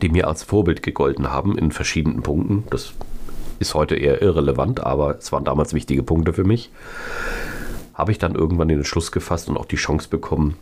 die 0.00 0.08
mir 0.08 0.26
als 0.26 0.42
Vorbild 0.42 0.82
gegolten 0.82 1.30
haben 1.30 1.58
in 1.58 1.70
verschiedenen 1.70 2.22
Punkten. 2.22 2.64
Das 2.70 2.94
ist 3.58 3.74
heute 3.74 3.94
eher 3.94 4.22
irrelevant, 4.22 4.80
aber 4.80 5.18
es 5.18 5.30
waren 5.32 5.44
damals 5.44 5.74
wichtige 5.74 6.02
Punkte 6.02 6.32
für 6.32 6.44
mich. 6.44 6.70
Habe 7.92 8.12
ich 8.12 8.16
dann 8.16 8.34
irgendwann 8.34 8.68
den 8.68 8.78
Entschluss 8.78 9.12
gefasst 9.12 9.50
und 9.50 9.58
auch 9.58 9.66
die 9.66 9.76
Chance 9.76 10.08
bekommen, 10.08 10.56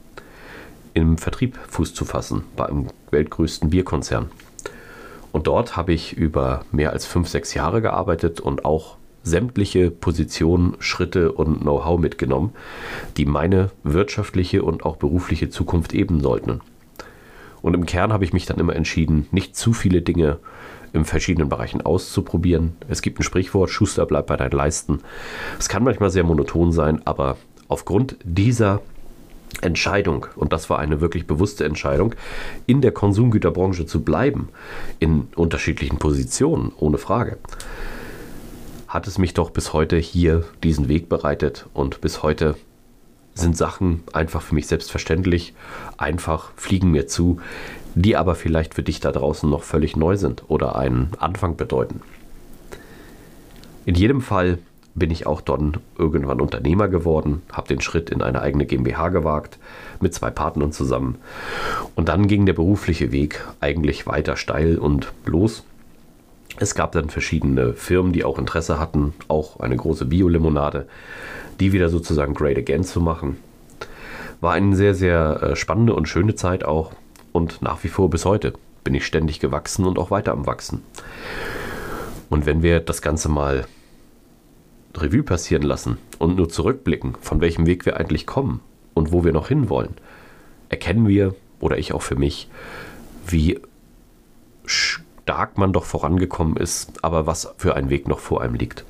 im 0.97 1.19
Vertrieb 1.19 1.59
Fuß 1.69 1.93
zu 1.93 2.07
fassen 2.07 2.45
bei 2.57 2.65
einem 2.67 2.87
weltgrößten 3.11 3.69
Bierkonzern. 3.69 4.31
Und 5.31 5.47
dort 5.47 5.77
habe 5.77 5.93
ich 5.93 6.15
über 6.15 6.65
mehr 6.73 6.93
als 6.93 7.05
fünf, 7.05 7.29
sechs 7.29 7.53
Jahre 7.53 7.83
gearbeitet 7.83 8.41
und 8.41 8.65
auch 8.65 8.97
sämtliche 9.23 9.91
Positionen, 9.91 10.75
Schritte 10.79 11.33
und 11.33 11.61
Know-how 11.61 12.01
mitgenommen, 12.01 12.55
die 13.19 13.27
meine 13.27 13.71
wirtschaftliche 13.83 14.63
und 14.63 14.87
auch 14.87 14.97
berufliche 14.97 15.51
Zukunft 15.51 15.93
eben 15.93 16.23
sollten. 16.23 16.63
Und 17.61 17.75
im 17.75 17.85
Kern 17.85 18.13
habe 18.13 18.25
ich 18.25 18.33
mich 18.33 18.47
dann 18.47 18.59
immer 18.59 18.75
entschieden, 18.75 19.27
nicht 19.33 19.55
zu 19.55 19.75
viele 19.75 20.01
Dinge 20.01 20.39
in 20.95 21.05
verschiedenen 21.05 21.51
Bereichen 21.51 21.83
auszuprobieren. 21.83 22.75
Es 22.89 23.03
gibt 23.03 23.21
ein 23.21 23.25
Sprichwort, 23.25 23.69
Schuster 23.69 24.07
bleibt 24.07 24.29
bei 24.29 24.37
deinen 24.39 24.53
Leisten. 24.53 25.01
Es 25.59 25.69
kann 25.69 25.85
manchmal 25.85 26.09
sehr 26.09 26.25
monoton 26.25 26.73
sein, 26.73 27.03
aber 27.05 27.37
aufgrund 27.69 28.17
dieser 28.25 28.81
Entscheidung, 29.63 30.27
und 30.37 30.53
das 30.53 30.69
war 30.69 30.79
eine 30.79 31.01
wirklich 31.01 31.27
bewusste 31.27 31.65
Entscheidung, 31.65 32.15
in 32.67 32.81
der 32.81 32.93
Konsumgüterbranche 32.93 33.87
zu 33.87 34.03
bleiben, 34.03 34.49
in 34.99 35.29
unterschiedlichen 35.35 35.99
Positionen, 35.99 36.73
ohne 36.79 36.99
Frage, 36.99 37.39
hat 38.87 39.07
es 39.07 39.19
mich 39.19 39.35
doch 39.35 39.51
bis 39.51 39.73
heute 39.73 39.97
hier 39.97 40.45
diesen 40.63 40.89
Weg 40.89 41.09
bereitet 41.09 41.67
und 41.75 42.01
bis 42.01 42.23
heute 42.23 42.55
sind 43.35 43.57
Sachen 43.57 44.03
einfach 44.13 44.41
für 44.41 44.55
mich 44.55 44.67
selbstverständlich, 44.67 45.55
einfach 45.99 46.53
fliegen 46.57 46.91
mir 46.91 47.07
zu, 47.07 47.41
die 47.95 48.17
aber 48.17 48.35
vielleicht 48.35 48.75
für 48.75 48.83
dich 48.83 49.01
da 49.01 49.13
draußen 49.13 49.49
noch 49.49 49.63
völlig 49.63 49.97
neu 49.97 50.17
sind 50.17 50.45
oder 50.49 50.77
einen 50.77 51.11
Anfang 51.19 51.57
bedeuten. 51.57 52.01
In 53.85 53.95
jedem 53.95 54.21
Fall 54.21 54.59
bin 54.97 55.11
ich 55.11 55.27
auch 55.27 55.43
dann 55.43 55.77
irgendwann 55.99 56.41
Unternehmer 56.41 56.89
geworden, 56.89 57.43
habe 57.53 57.69
den 57.69 57.81
Schritt 57.81 58.11
in 58.11 58.23
eine 58.23 58.41
eigene 58.41 58.65
GmbH 58.67 59.11
gewagt, 59.11 59.59
mit 60.01 60.15
zwei 60.15 60.31
Partnern 60.31 60.73
zusammen. 60.73 61.17
Und 61.95 62.09
dann 62.09 62.27
ging 62.27 62.47
der 62.47 62.55
berufliche 62.55 63.13
Weg 63.13 63.45
eigentlich 63.61 64.07
weiter 64.07 64.37
steil 64.37 64.79
und 64.79 65.13
los. 65.27 65.65
Es 66.59 66.75
gab 66.75 66.93
dann 66.93 67.11
verschiedene 67.11 67.75
Firmen, 67.75 68.15
die 68.15 68.25
auch 68.25 68.39
Interesse 68.39 68.81
hatten, 68.81 69.13
auch 69.29 69.61
eine 69.61 69.77
große 69.77 70.07
Bio-Limonade, 70.07 70.89
die 71.61 71.73
wieder 71.73 71.91
sozusagen 71.91 72.33
Great 72.33 72.57
Again 72.57 72.83
zu 72.83 73.03
machen. 73.03 73.37
War 74.41 74.55
eine 74.55 74.75
sehr, 74.75 74.95
sehr 74.95 75.43
äh, 75.43 75.57
spannende 75.57 75.95
und 75.95 76.09
schöne 76.09 76.35
Zeit 76.35 76.65
auch 76.65 76.93
und 77.33 77.61
nach 77.61 77.85
wie 77.85 77.89
vor 77.89 78.09
bis 78.09 78.25
heute 78.25 78.55
bin 78.83 78.95
ich 78.95 79.05
ständig 79.05 79.41
gewachsen 79.41 79.85
und 79.85 79.99
auch 79.99 80.11
weiter 80.11 80.33
am 80.33 80.47
Wachsen. 80.47 80.83
Und 82.31 82.47
wenn 82.47 82.63
wir 82.63 82.81
das 82.81 83.03
Ganze 83.03 83.29
mal 83.29 83.67
Revue 85.03 85.23
passieren 85.23 85.63
lassen 85.63 85.99
und 86.19 86.37
nur 86.37 86.49
zurückblicken, 86.49 87.15
von 87.21 87.41
welchem 87.41 87.67
Weg 87.67 87.87
wir 87.87 87.97
eigentlich 87.97 88.27
kommen 88.27 88.61
und 88.95 89.13
wo 89.13 89.25
wir 89.25 89.33
noch 89.33 89.49
hinwollen, 89.49 89.95
erkennen 90.69 91.09
wir, 91.09 91.35
oder 91.61 91.79
ich 91.79 91.93
auch 91.93 92.03
für 92.03 92.17
mich, 92.17 92.49
wie 93.27 93.61
stark 94.65 95.59
man 95.59 95.73
doch 95.73 95.85
vorangekommen 95.85 96.57
ist, 96.57 97.05
aber 97.05 97.27
was 97.27 97.53
für 97.57 97.77
ein 97.77 97.91
Weg 97.91 98.09
noch 98.09 98.19
vor 98.19 98.43
einem 98.43 98.55
liegt. 98.55 98.85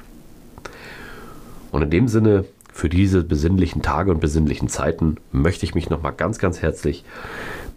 Und 1.73 1.83
in 1.83 1.91
dem 1.91 2.09
Sinne, 2.09 2.45
für 2.73 2.89
diese 2.89 3.25
besinnlichen 3.25 3.83
Tage 3.83 4.11
und 4.11 4.21
besinnlichen 4.21 4.69
Zeiten 4.69 5.17
möchte 5.33 5.65
ich 5.65 5.75
mich 5.75 5.89
nochmal 5.89 6.13
ganz, 6.13 6.39
ganz 6.39 6.61
herzlich 6.61 7.05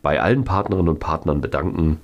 bei 0.01 0.21
allen 0.21 0.43
Partnerinnen 0.43 0.89
und 0.89 0.99
Partnern 0.99 1.41
bedanken, 1.41 1.99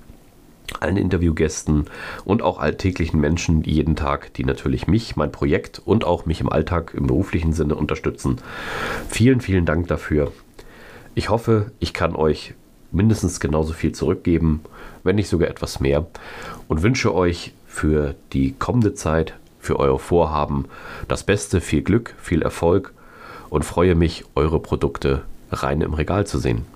allen 0.80 0.96
Interviewgästen 0.96 1.86
und 2.24 2.42
auch 2.42 2.58
alltäglichen 2.58 3.20
Menschen 3.20 3.62
jeden 3.64 3.96
Tag, 3.96 4.32
die 4.34 4.44
natürlich 4.44 4.86
mich, 4.86 5.16
mein 5.16 5.32
Projekt 5.32 5.80
und 5.84 6.04
auch 6.04 6.26
mich 6.26 6.40
im 6.40 6.50
Alltag 6.50 6.94
im 6.94 7.06
beruflichen 7.06 7.52
Sinne 7.52 7.74
unterstützen. 7.74 8.36
Vielen, 9.08 9.40
vielen 9.40 9.66
Dank 9.66 9.88
dafür. 9.88 10.32
Ich 11.14 11.30
hoffe, 11.30 11.72
ich 11.78 11.92
kann 11.92 12.14
euch 12.14 12.54
mindestens 12.92 13.40
genauso 13.40 13.72
viel 13.72 13.92
zurückgeben, 13.92 14.60
wenn 15.02 15.16
nicht 15.16 15.28
sogar 15.28 15.48
etwas 15.48 15.80
mehr. 15.80 16.06
Und 16.68 16.82
wünsche 16.82 17.14
euch 17.14 17.52
für 17.66 18.14
die 18.32 18.52
kommende 18.52 18.94
Zeit, 18.94 19.34
für 19.58 19.78
eure 19.78 19.98
Vorhaben 19.98 20.66
das 21.08 21.24
Beste, 21.24 21.60
viel 21.60 21.82
Glück, 21.82 22.14
viel 22.18 22.42
Erfolg 22.42 22.92
und 23.50 23.64
freue 23.64 23.94
mich, 23.94 24.24
eure 24.34 24.60
Produkte 24.60 25.22
rein 25.50 25.80
im 25.80 25.94
Regal 25.94 26.26
zu 26.26 26.38
sehen. 26.38 26.75